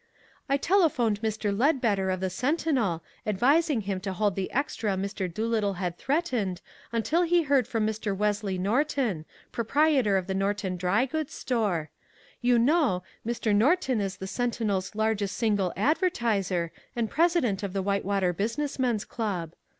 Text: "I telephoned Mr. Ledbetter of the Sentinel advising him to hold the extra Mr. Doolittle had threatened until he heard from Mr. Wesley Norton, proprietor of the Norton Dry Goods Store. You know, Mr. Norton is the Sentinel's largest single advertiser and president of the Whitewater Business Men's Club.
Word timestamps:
"I 0.49 0.57
telephoned 0.57 1.21
Mr. 1.21 1.55
Ledbetter 1.55 2.09
of 2.09 2.21
the 2.21 2.31
Sentinel 2.31 3.03
advising 3.27 3.81
him 3.81 3.99
to 3.99 4.13
hold 4.13 4.35
the 4.35 4.51
extra 4.51 4.95
Mr. 4.95 5.31
Doolittle 5.31 5.73
had 5.75 5.95
threatened 5.95 6.59
until 6.91 7.21
he 7.21 7.43
heard 7.43 7.67
from 7.67 7.85
Mr. 7.85 8.17
Wesley 8.17 8.57
Norton, 8.57 9.25
proprietor 9.51 10.17
of 10.17 10.25
the 10.25 10.33
Norton 10.33 10.75
Dry 10.75 11.05
Goods 11.05 11.35
Store. 11.35 11.91
You 12.41 12.57
know, 12.57 13.03
Mr. 13.23 13.53
Norton 13.53 14.01
is 14.01 14.17
the 14.17 14.25
Sentinel's 14.25 14.95
largest 14.95 15.37
single 15.37 15.71
advertiser 15.77 16.71
and 16.95 17.07
president 17.07 17.61
of 17.61 17.71
the 17.73 17.83
Whitewater 17.83 18.33
Business 18.33 18.79
Men's 18.79 19.05
Club. 19.05 19.53